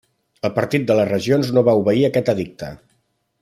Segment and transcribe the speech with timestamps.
[0.47, 2.75] El Partit de les Regions no va obeir aquest edicte.